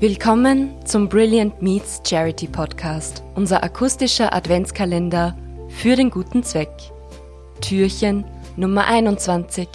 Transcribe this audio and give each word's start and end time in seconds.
Willkommen 0.00 0.70
zum 0.84 1.08
Brilliant 1.08 1.60
Meets 1.60 2.02
Charity 2.08 2.46
Podcast, 2.46 3.24
unser 3.34 3.64
akustischer 3.64 4.32
Adventskalender 4.32 5.36
für 5.70 5.96
den 5.96 6.10
guten 6.10 6.44
Zweck. 6.44 6.70
Türchen 7.60 8.22
Nummer 8.56 8.86
21. 8.86 9.66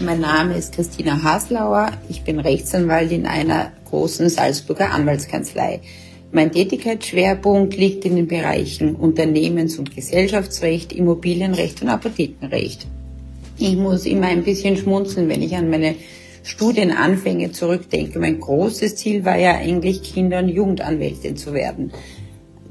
Mein 0.00 0.18
Name 0.18 0.56
ist 0.56 0.74
Christina 0.74 1.22
Haslauer. 1.22 1.92
Ich 2.08 2.24
bin 2.24 2.40
Rechtsanwaltin 2.40 3.26
einer 3.26 3.70
großen 3.88 4.28
Salzburger 4.28 4.90
Anwaltskanzlei. 4.90 5.78
Mein 6.32 6.50
Tätigkeitsschwerpunkt 6.50 7.76
liegt 7.76 8.04
in 8.04 8.16
den 8.16 8.26
Bereichen 8.26 8.96
Unternehmens- 8.96 9.78
und 9.78 9.94
Gesellschaftsrecht, 9.94 10.92
Immobilienrecht 10.92 11.82
und 11.82 11.88
Apothekenrecht. 11.88 12.88
Ich 13.58 13.76
muss 13.76 14.06
immer 14.06 14.26
ein 14.26 14.42
bisschen 14.42 14.76
schmunzeln, 14.76 15.28
wenn 15.28 15.42
ich 15.42 15.54
an 15.54 15.70
meine 15.70 15.94
Studienanfänge 16.42 17.52
zurückdenke, 17.52 18.18
mein 18.18 18.40
großes 18.40 18.96
Ziel 18.96 19.24
war 19.24 19.38
ja 19.38 19.52
eigentlich 19.56 20.02
Kinder- 20.02 20.38
und 20.38 20.48
Jugendanwältin 20.48 21.36
zu 21.36 21.52
werden. 21.52 21.92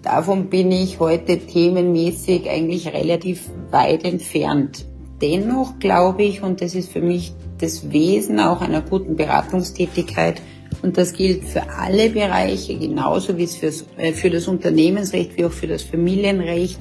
Davon 0.01 0.49
bin 0.49 0.71
ich 0.71 0.99
heute 0.99 1.37
themenmäßig 1.39 2.49
eigentlich 2.49 2.93
relativ 2.93 3.49
weit 3.71 4.05
entfernt. 4.05 4.85
Dennoch 5.21 5.79
glaube 5.79 6.23
ich, 6.23 6.43
und 6.43 6.61
das 6.61 6.75
ist 6.75 6.91
für 6.91 7.01
mich 7.01 7.33
das 7.59 7.91
Wesen 7.91 8.39
auch 8.39 8.61
einer 8.61 8.81
guten 8.81 9.15
Beratungstätigkeit, 9.15 10.41
und 10.81 10.97
das 10.97 11.13
gilt 11.13 11.43
für 11.43 11.69
alle 11.69 12.09
Bereiche, 12.09 12.77
genauso 12.77 13.37
wie 13.37 13.43
es 13.43 13.61
äh, 13.97 14.13
für 14.13 14.29
das 14.29 14.47
Unternehmensrecht 14.47 15.37
wie 15.37 15.45
auch 15.45 15.51
für 15.51 15.67
das 15.67 15.83
Familienrecht, 15.83 16.77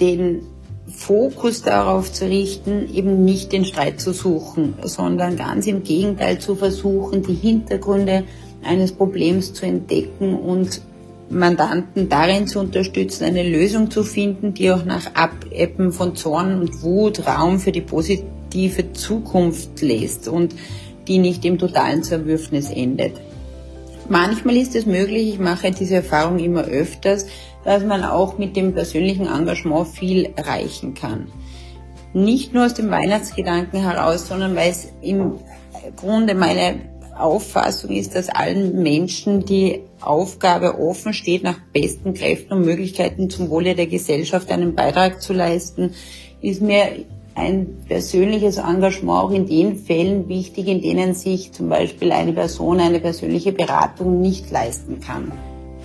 den 0.00 0.42
Fokus 0.86 1.62
darauf 1.62 2.12
zu 2.12 2.26
richten, 2.26 2.94
eben 2.94 3.24
nicht 3.24 3.52
den 3.52 3.64
Streit 3.64 4.00
zu 4.00 4.12
suchen, 4.12 4.74
sondern 4.82 5.36
ganz 5.36 5.66
im 5.66 5.82
Gegenteil 5.82 6.38
zu 6.38 6.54
versuchen, 6.56 7.22
die 7.22 7.34
Hintergründe 7.34 8.24
eines 8.62 8.92
Problems 8.92 9.52
zu 9.54 9.66
entdecken 9.66 10.34
und 10.34 10.82
Mandanten 11.30 12.08
darin 12.08 12.46
zu 12.46 12.60
unterstützen, 12.60 13.24
eine 13.24 13.48
Lösung 13.48 13.90
zu 13.90 14.02
finden, 14.02 14.52
die 14.52 14.70
auch 14.70 14.84
nach 14.84 15.14
Abebben 15.14 15.92
von 15.92 16.14
Zorn 16.16 16.60
und 16.60 16.82
Wut 16.82 17.26
Raum 17.26 17.58
für 17.60 17.72
die 17.72 17.80
positive 17.80 18.92
Zukunft 18.92 19.80
lässt 19.80 20.28
und 20.28 20.54
die 21.08 21.18
nicht 21.18 21.44
im 21.44 21.58
totalen 21.58 22.02
Zerwürfnis 22.02 22.70
endet. 22.70 23.14
Manchmal 24.08 24.56
ist 24.56 24.74
es 24.74 24.84
möglich, 24.84 25.28
ich 25.28 25.38
mache 25.38 25.70
diese 25.70 25.96
Erfahrung 25.96 26.38
immer 26.38 26.62
öfters, 26.64 27.26
dass 27.64 27.84
man 27.84 28.04
auch 28.04 28.36
mit 28.36 28.54
dem 28.54 28.74
persönlichen 28.74 29.26
Engagement 29.26 29.88
viel 29.88 30.30
erreichen 30.36 30.94
kann. 30.94 31.28
Nicht 32.12 32.52
nur 32.52 32.66
aus 32.66 32.74
dem 32.74 32.90
Weihnachtsgedanken 32.90 33.80
heraus, 33.80 34.28
sondern 34.28 34.54
weil 34.54 34.70
es 34.70 34.92
im 35.00 35.38
Grunde 35.96 36.34
meine 36.34 36.80
Auffassung 37.16 37.90
ist, 37.90 38.14
dass 38.14 38.28
allen 38.28 38.82
Menschen 38.82 39.44
die 39.44 39.80
Aufgabe 40.00 40.78
offen 40.78 41.12
steht, 41.12 41.42
nach 41.42 41.58
besten 41.72 42.14
Kräften 42.14 42.52
und 42.52 42.64
Möglichkeiten 42.64 43.30
zum 43.30 43.50
Wohle 43.50 43.74
der 43.74 43.86
Gesellschaft 43.86 44.50
einen 44.50 44.74
Beitrag 44.74 45.22
zu 45.22 45.32
leisten, 45.32 45.94
ist 46.40 46.60
mir 46.60 47.06
ein 47.34 47.84
persönliches 47.88 48.58
Engagement 48.58 49.18
auch 49.18 49.30
in 49.30 49.46
den 49.46 49.76
Fällen 49.76 50.28
wichtig, 50.28 50.68
in 50.68 50.80
denen 50.80 51.14
sich 51.14 51.52
zum 51.52 51.68
Beispiel 51.68 52.12
eine 52.12 52.32
Person 52.32 52.80
eine 52.80 53.00
persönliche 53.00 53.52
Beratung 53.52 54.20
nicht 54.20 54.50
leisten 54.50 55.00
kann. 55.00 55.32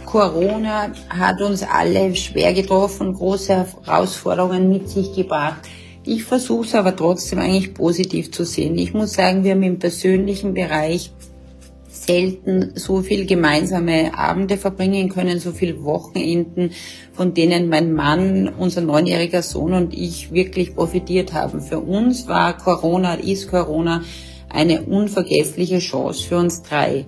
Corona 0.06 0.92
hat 1.10 1.42
uns 1.42 1.64
alle 1.64 2.16
schwer 2.16 2.54
getroffen, 2.54 3.14
große 3.14 3.66
Herausforderungen 3.86 4.70
mit 4.70 4.90
sich 4.90 5.14
gebracht. 5.14 5.62
Ich 6.06 6.24
versuche 6.24 6.66
es 6.66 6.76
aber 6.76 6.96
trotzdem 6.96 7.40
eigentlich 7.40 7.74
positiv 7.74 8.32
zu 8.32 8.44
sehen. 8.44 8.78
Ich 8.78 8.94
muss 8.94 9.14
sagen, 9.14 9.44
wir 9.44 9.52
haben 9.52 9.64
im 9.64 9.78
persönlichen 9.78 10.54
Bereich 10.54 11.12
selten 11.90 12.72
so 12.76 13.02
viel 13.02 13.26
gemeinsame 13.26 14.18
Abende 14.18 14.58
verbringen 14.58 15.10
können, 15.10 15.40
so 15.40 15.52
viel 15.52 15.84
Wochenenden, 15.84 16.72
von 17.14 17.34
denen 17.34 17.68
mein 17.68 17.94
Mann, 17.94 18.48
unser 18.48 18.82
neunjähriger 18.82 19.42
Sohn 19.42 19.74
und 19.74 19.94
ich 19.94 20.32
wirklich 20.32 20.76
profitiert 20.76 21.34
haben. 21.34 21.62
Für 21.62 21.80
uns 21.80 22.28
war 22.28 22.56
Corona, 22.58 23.16
ist 23.16 23.50
Corona 23.50 24.04
eine 24.50 24.84
unvergessliche 24.84 25.80
Chance 25.80 26.28
für 26.28 26.38
uns 26.38 26.62
drei. 26.62 27.06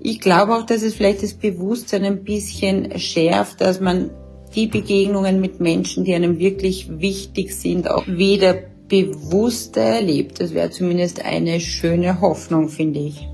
Ich 0.00 0.20
glaube 0.20 0.54
auch, 0.54 0.66
dass 0.66 0.82
es 0.82 0.94
vielleicht 0.94 1.22
das 1.22 1.34
Bewusstsein 1.34 2.04
ein 2.04 2.24
bisschen 2.24 2.98
schärft, 2.98 3.60
dass 3.60 3.80
man 3.80 4.10
die 4.54 4.66
Begegnungen 4.66 5.40
mit 5.40 5.60
Menschen, 5.60 6.04
die 6.04 6.14
einem 6.14 6.38
wirklich 6.38 6.88
wichtig 7.00 7.54
sind, 7.54 7.90
auch 7.90 8.06
wieder 8.06 8.54
bewusster 8.88 9.80
erlebt. 9.80 10.40
Das 10.40 10.54
wäre 10.54 10.70
zumindest 10.70 11.24
eine 11.24 11.60
schöne 11.60 12.20
Hoffnung, 12.20 12.68
finde 12.68 13.00
ich. 13.00 13.26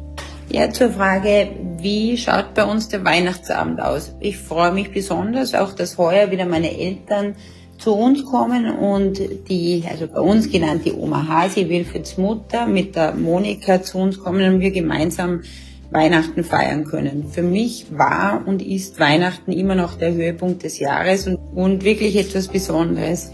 Ja, 0.48 0.70
zur 0.70 0.90
Frage, 0.90 1.50
wie 1.78 2.16
schaut 2.18 2.54
bei 2.54 2.64
uns 2.64 2.88
der 2.88 3.04
Weihnachtsabend 3.04 3.80
aus? 3.80 4.14
Ich 4.20 4.38
freue 4.38 4.72
mich 4.72 4.92
besonders 4.92 5.54
auch, 5.54 5.72
dass 5.72 5.98
heuer 5.98 6.30
wieder 6.30 6.46
meine 6.46 6.76
Eltern 6.78 7.36
zu 7.78 7.94
uns 7.94 8.24
kommen 8.24 8.70
und 8.70 9.18
die, 9.48 9.84
also 9.90 10.06
bei 10.06 10.20
uns 10.20 10.50
genannt 10.50 10.82
die 10.84 10.92
Oma 10.92 11.26
Hasi, 11.26 11.68
Wilfrieds 11.68 12.16
Mutter, 12.18 12.66
mit 12.66 12.94
der 12.94 13.14
Monika 13.14 13.82
zu 13.82 13.98
uns 13.98 14.20
kommen 14.20 14.54
und 14.54 14.60
wir 14.60 14.70
gemeinsam 14.70 15.42
Weihnachten 15.90 16.44
feiern 16.44 16.84
können. 16.84 17.28
Für 17.30 17.42
mich 17.42 17.86
war 17.90 18.42
und 18.46 18.62
ist 18.62 18.98
Weihnachten 19.00 19.52
immer 19.52 19.74
noch 19.74 19.94
der 19.94 20.14
Höhepunkt 20.14 20.62
des 20.62 20.78
Jahres 20.78 21.26
und, 21.26 21.36
und 21.54 21.84
wirklich 21.84 22.16
etwas 22.16 22.48
Besonderes. 22.48 23.30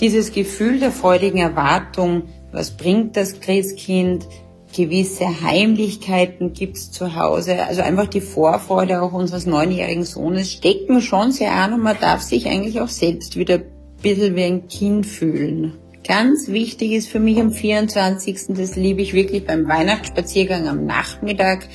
Dieses 0.00 0.32
Gefühl 0.32 0.80
der 0.80 0.92
freudigen 0.92 1.38
Erwartung, 1.38 2.22
was 2.52 2.70
bringt 2.70 3.16
das 3.16 3.40
Christkind, 3.40 4.26
gewisse 4.74 5.42
Heimlichkeiten 5.42 6.52
gibt's 6.52 6.90
zu 6.90 7.16
Hause, 7.16 7.64
also 7.66 7.82
einfach 7.82 8.06
die 8.06 8.20
Vorfreude 8.20 9.02
auch 9.02 9.12
unseres 9.12 9.46
neunjährigen 9.46 10.04
Sohnes 10.04 10.52
stecken 10.52 11.00
schon 11.00 11.32
sehr 11.32 11.52
an 11.52 11.72
und 11.72 11.82
man 11.82 11.96
darf 12.00 12.22
sich 12.22 12.46
eigentlich 12.46 12.80
auch 12.80 12.88
selbst 12.88 13.36
wieder 13.36 13.54
ein 13.54 13.64
bisschen 14.02 14.36
wie 14.36 14.44
ein 14.44 14.68
Kind 14.68 15.06
fühlen. 15.06 15.74
Ganz 16.06 16.48
wichtig 16.48 16.92
ist 16.92 17.08
für 17.08 17.20
mich 17.20 17.38
am 17.38 17.52
24. 17.52 18.56
Das 18.56 18.74
liebe 18.74 19.02
ich 19.02 19.12
wirklich 19.12 19.44
beim 19.44 19.68
Weihnachtsspaziergang 19.68 20.66
am 20.66 20.86
Nachmittag 20.86 21.68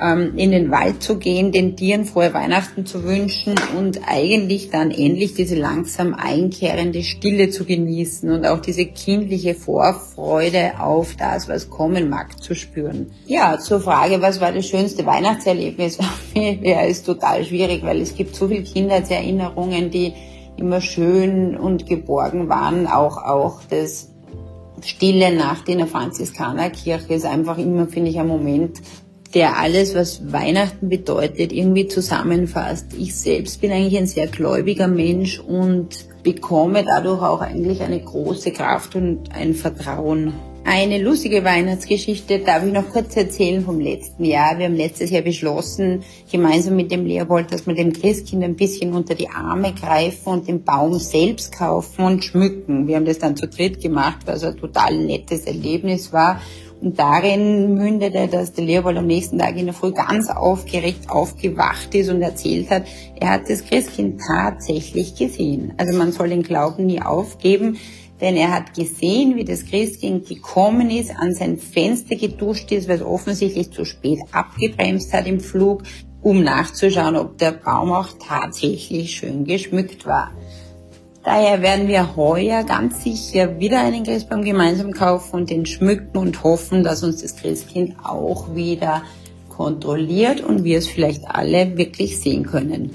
ähm, 0.00 0.36
in 0.36 0.50
den 0.50 0.70
Wald 0.70 1.02
zu 1.02 1.18
gehen, 1.18 1.52
den 1.52 1.76
Tieren 1.76 2.04
frohe 2.04 2.32
Weihnachten 2.32 2.86
zu 2.86 3.04
wünschen 3.04 3.54
und 3.76 4.00
eigentlich 4.06 4.70
dann 4.70 4.90
endlich 4.90 5.34
diese 5.34 5.56
langsam 5.56 6.14
einkehrende 6.14 7.02
Stille 7.02 7.50
zu 7.50 7.64
genießen 7.64 8.30
und 8.30 8.46
auch 8.46 8.60
diese 8.60 8.86
kindliche 8.86 9.54
Vorfreude 9.54 10.80
auf 10.80 11.16
das, 11.16 11.48
was 11.48 11.68
kommen 11.68 12.08
mag, 12.08 12.42
zu 12.42 12.54
spüren. 12.54 13.10
Ja, 13.26 13.58
zur 13.58 13.80
Frage, 13.80 14.22
was 14.22 14.40
war 14.40 14.52
das 14.52 14.66
schönste 14.66 15.04
Weihnachtserlebnis? 15.04 15.98
ja, 16.34 16.80
ist 16.82 17.04
total 17.04 17.44
schwierig, 17.44 17.82
weil 17.82 18.00
es 18.00 18.14
gibt 18.14 18.34
so 18.34 18.48
viele 18.48 18.62
Kindheitserinnerungen, 18.62 19.90
die 19.90 20.14
immer 20.56 20.80
schön 20.80 21.56
und 21.56 21.86
geborgen 21.86 22.48
waren, 22.48 22.86
auch, 22.86 23.16
auch 23.18 23.60
das 23.68 24.08
Stille 24.82 25.34
Nacht 25.34 25.68
in 25.68 25.78
der 25.78 25.86
Franziskanerkirche 25.86 27.12
ist 27.12 27.26
einfach 27.26 27.58
immer, 27.58 27.86
finde 27.86 28.10
ich, 28.10 28.18
ein 28.18 28.26
Moment, 28.26 28.80
der 29.34 29.58
alles, 29.58 29.94
was 29.94 30.32
Weihnachten 30.32 30.88
bedeutet, 30.88 31.52
irgendwie 31.52 31.86
zusammenfasst. 31.86 32.86
Ich 32.98 33.14
selbst 33.14 33.60
bin 33.60 33.70
eigentlich 33.70 33.96
ein 33.96 34.06
sehr 34.06 34.26
gläubiger 34.26 34.88
Mensch 34.88 35.38
und 35.38 36.06
bekomme 36.22 36.84
dadurch 36.84 37.22
auch 37.22 37.40
eigentlich 37.40 37.80
eine 37.80 38.00
große 38.00 38.50
Kraft 38.50 38.96
und 38.96 39.32
ein 39.32 39.54
Vertrauen. 39.54 40.34
Eine 40.62 41.02
lustige 41.02 41.42
Weihnachtsgeschichte 41.42 42.40
darf 42.40 42.64
ich 42.64 42.72
noch 42.72 42.90
kurz 42.90 43.16
erzählen 43.16 43.64
vom 43.64 43.80
letzten 43.80 44.24
Jahr. 44.24 44.58
Wir 44.58 44.66
haben 44.66 44.76
letztes 44.76 45.10
Jahr 45.10 45.22
beschlossen, 45.22 46.02
gemeinsam 46.30 46.76
mit 46.76 46.92
dem 46.92 47.06
Leopold, 47.06 47.50
dass 47.50 47.66
wir 47.66 47.74
dem 47.74 47.94
Christkind 47.94 48.44
ein 48.44 48.56
bisschen 48.56 48.92
unter 48.92 49.14
die 49.14 49.30
Arme 49.30 49.72
greifen 49.72 50.28
und 50.28 50.48
den 50.48 50.62
Baum 50.62 50.98
selbst 50.98 51.56
kaufen 51.56 52.04
und 52.04 52.24
schmücken. 52.24 52.86
Wir 52.86 52.96
haben 52.96 53.06
das 53.06 53.18
dann 53.18 53.36
zu 53.36 53.48
dritt 53.48 53.80
gemacht, 53.80 54.18
was 54.26 54.44
ein 54.44 54.58
total 54.58 54.98
nettes 54.98 55.46
Erlebnis 55.46 56.12
war. 56.12 56.42
Und 56.80 56.98
darin 56.98 57.74
mündete, 57.74 58.26
dass 58.26 58.54
der 58.54 58.64
Leopold 58.64 58.96
am 58.96 59.06
nächsten 59.06 59.38
Tag 59.38 59.56
in 59.56 59.66
der 59.66 59.74
Früh 59.74 59.92
ganz 59.92 60.30
aufgeregt 60.30 61.10
aufgewacht 61.10 61.94
ist 61.94 62.08
und 62.08 62.22
erzählt 62.22 62.70
hat, 62.70 62.84
er 63.20 63.30
hat 63.30 63.50
das 63.50 63.64
Christkind 63.64 64.20
tatsächlich 64.26 65.14
gesehen. 65.14 65.74
Also 65.76 65.98
man 65.98 66.12
soll 66.12 66.30
den 66.30 66.42
Glauben 66.42 66.86
nie 66.86 67.02
aufgeben, 67.02 67.76
denn 68.20 68.36
er 68.36 68.52
hat 68.54 68.74
gesehen, 68.74 69.36
wie 69.36 69.44
das 69.44 69.66
Christkind 69.66 70.26
gekommen 70.26 70.90
ist, 70.90 71.10
an 71.14 71.34
sein 71.34 71.58
Fenster 71.58 72.16
geduscht 72.16 72.72
ist, 72.72 72.88
weil 72.88 72.96
es 72.96 73.02
offensichtlich 73.02 73.70
zu 73.72 73.84
spät 73.84 74.20
abgebremst 74.32 75.12
hat 75.12 75.26
im 75.26 75.40
Flug, 75.40 75.82
um 76.22 76.42
nachzuschauen, 76.42 77.16
ob 77.16 77.36
der 77.38 77.52
Baum 77.52 77.92
auch 77.92 78.08
tatsächlich 78.26 79.16
schön 79.16 79.44
geschmückt 79.44 80.06
war. 80.06 80.32
Daher 81.22 81.60
werden 81.60 81.86
wir 81.86 82.16
heuer 82.16 82.64
ganz 82.64 83.04
sicher 83.04 83.58
wieder 83.60 83.80
einen 83.80 84.04
Christbaum 84.04 84.42
gemeinsam 84.42 84.92
kaufen 84.92 85.36
und 85.36 85.50
den 85.50 85.66
schmücken 85.66 86.16
und 86.16 86.42
hoffen, 86.42 86.82
dass 86.82 87.02
uns 87.02 87.20
das 87.20 87.36
Christkind 87.36 87.96
auch 88.02 88.54
wieder 88.54 89.02
kontrolliert 89.48 90.40
und 90.40 90.64
wir 90.64 90.78
es 90.78 90.86
vielleicht 90.86 91.28
alle 91.28 91.76
wirklich 91.76 92.20
sehen 92.20 92.46
können. 92.46 92.92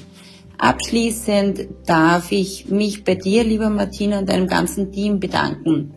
Abschließend 0.58 1.68
darf 1.86 2.32
ich 2.32 2.70
mich 2.70 3.04
bei 3.04 3.16
dir, 3.16 3.44
lieber 3.44 3.70
Martina, 3.70 4.20
und 4.20 4.30
deinem 4.30 4.48
ganzen 4.48 4.92
Team 4.92 5.20
bedanken. 5.20 5.94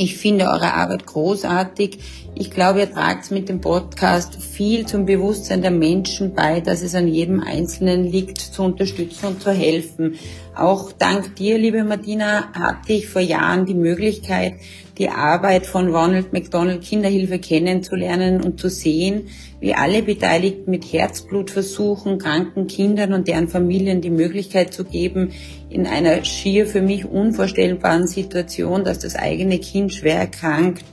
Ich 0.00 0.16
finde 0.16 0.44
eure 0.44 0.74
Arbeit 0.74 1.06
großartig. 1.06 1.98
Ich 2.36 2.52
glaube, 2.52 2.78
ihr 2.78 2.92
tragt 2.92 3.32
mit 3.32 3.48
dem 3.48 3.60
Podcast 3.60 4.40
viel 4.40 4.86
zum 4.86 5.06
Bewusstsein 5.06 5.60
der 5.60 5.72
Menschen 5.72 6.34
bei, 6.34 6.60
dass 6.60 6.82
es 6.82 6.94
an 6.94 7.08
jedem 7.08 7.40
Einzelnen 7.40 8.04
liegt, 8.04 8.38
zu 8.38 8.62
unterstützen 8.62 9.26
und 9.26 9.42
zu 9.42 9.50
helfen. 9.50 10.14
Auch 10.54 10.92
dank 10.92 11.34
dir, 11.34 11.58
liebe 11.58 11.82
Martina, 11.82 12.52
hatte 12.52 12.92
ich 12.92 13.08
vor 13.08 13.22
Jahren 13.22 13.66
die 13.66 13.74
Möglichkeit, 13.74 14.54
die 14.98 15.08
Arbeit 15.08 15.66
von 15.66 15.94
Ronald 15.94 16.32
McDonald 16.32 16.82
Kinderhilfe 16.82 17.38
kennenzulernen 17.38 18.42
und 18.42 18.58
zu 18.60 18.68
sehen, 18.68 19.28
wie 19.60 19.74
alle 19.74 20.02
Beteiligten 20.02 20.70
mit 20.70 20.92
Herzblut 20.92 21.50
versuchen, 21.50 22.18
kranken 22.18 22.66
Kindern 22.66 23.12
und 23.12 23.28
deren 23.28 23.48
Familien 23.48 24.00
die 24.00 24.10
Möglichkeit 24.10 24.74
zu 24.74 24.84
geben, 24.84 25.32
in 25.70 25.86
einer 25.86 26.24
schier 26.24 26.66
für 26.66 26.82
mich 26.82 27.04
unvorstellbaren 27.04 28.06
Situation, 28.06 28.84
dass 28.84 28.98
das 28.98 29.14
eigene 29.14 29.58
Kind 29.58 29.94
schwer 29.94 30.16
erkrankt, 30.16 30.84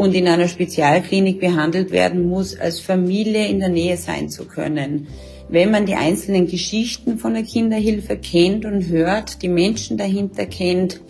und 0.00 0.14
in 0.14 0.26
einer 0.28 0.48
Spezialklinik 0.48 1.40
behandelt 1.40 1.90
werden 1.90 2.26
muss, 2.26 2.58
als 2.58 2.80
Familie 2.80 3.48
in 3.48 3.60
der 3.60 3.68
Nähe 3.68 3.98
sein 3.98 4.30
zu 4.30 4.46
können. 4.46 5.08
Wenn 5.50 5.70
man 5.70 5.84
die 5.84 5.94
einzelnen 5.94 6.46
Geschichten 6.46 7.18
von 7.18 7.34
der 7.34 7.42
Kinderhilfe 7.42 8.16
kennt 8.16 8.64
und 8.64 8.88
hört, 8.88 9.42
die 9.42 9.48
Menschen 9.48 9.98
dahinter 9.98 10.46
kennt, 10.46 11.00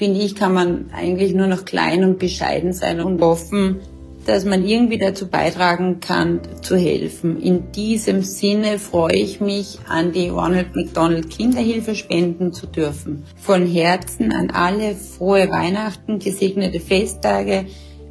finde 0.00 0.20
ich, 0.20 0.34
kann 0.34 0.54
man 0.54 0.86
eigentlich 0.96 1.34
nur 1.34 1.46
noch 1.46 1.66
klein 1.66 2.04
und 2.04 2.18
bescheiden 2.18 2.72
sein 2.72 3.02
und 3.02 3.20
hoffen, 3.20 3.80
dass 4.24 4.46
man 4.46 4.66
irgendwie 4.66 4.96
dazu 4.96 5.28
beitragen 5.28 6.00
kann, 6.00 6.40
zu 6.62 6.74
helfen. 6.74 7.38
In 7.42 7.70
diesem 7.72 8.22
Sinne 8.22 8.78
freue 8.78 9.16
ich 9.16 9.42
mich, 9.42 9.78
an 9.90 10.12
die 10.12 10.30
Ronald 10.30 10.74
McDonald 10.74 11.28
Kinderhilfe 11.28 11.94
spenden 11.94 12.54
zu 12.54 12.66
dürfen. 12.66 13.24
Von 13.36 13.66
Herzen 13.66 14.32
an 14.32 14.50
alle 14.50 14.94
frohe 14.94 15.50
Weihnachten, 15.50 16.18
gesegnete 16.18 16.80
Festtage, 16.80 17.66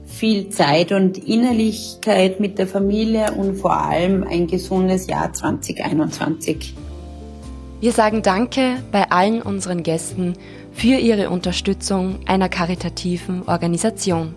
viel 0.06 0.50
Zeit 0.50 0.92
und 0.92 1.18
Innerlichkeit 1.18 2.40
mit 2.40 2.60
der 2.60 2.68
Familie 2.68 3.32
und 3.32 3.56
vor 3.56 3.76
allem 3.76 4.24
ein 4.30 4.46
gesundes 4.46 5.08
Jahr 5.08 5.34
2021. 5.34 6.76
Wir 7.82 7.94
sagen 7.94 8.22
Danke 8.22 8.76
bei 8.92 9.10
allen 9.10 9.42
unseren 9.42 9.82
Gästen 9.82 10.36
für 10.80 10.98
ihre 10.98 11.30
Unterstützung 11.30 12.20
einer 12.26 12.48
karitativen 12.48 13.46
Organisation. 13.50 14.34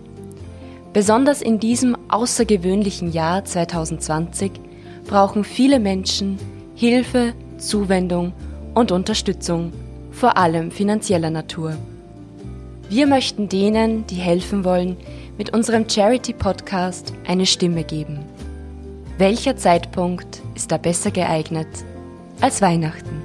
Besonders 0.93 1.41
in 1.41 1.61
diesem 1.61 1.97
außergewöhnlichen 2.09 3.13
Jahr 3.13 3.45
2020 3.45 4.51
brauchen 5.07 5.45
viele 5.45 5.79
Menschen 5.79 6.41
Hilfe, 6.75 7.35
Zuwendung 7.59 8.33
und 8.75 8.91
Unterstützung, 8.91 9.73
vor 10.11 10.37
allem 10.37 10.73
finanzieller 10.73 11.31
Natur. 11.31 11.77
Wir 12.91 13.07
möchten 13.07 13.49
denen, 13.49 14.05
die 14.09 14.17
helfen 14.17 14.65
wollen, 14.65 14.97
mit 15.39 15.55
unserem 15.55 15.89
Charity-Podcast 15.89 17.13
eine 17.25 17.47
Stimme 17.47 17.85
geben. 17.85 18.19
Welcher 19.17 19.57
Zeitpunkt 19.57 20.43
ist 20.57 20.73
da 20.73 20.77
besser 20.77 21.13
geeignet 21.13 21.69
als 22.41 22.61
Weihnachten? 22.61 23.22